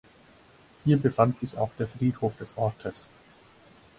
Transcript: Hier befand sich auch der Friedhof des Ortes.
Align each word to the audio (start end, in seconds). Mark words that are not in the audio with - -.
Hier 0.83 0.97
befand 0.97 1.37
sich 1.37 1.59
auch 1.59 1.69
der 1.77 1.85
Friedhof 1.87 2.35
des 2.37 2.57
Ortes. 2.57 3.07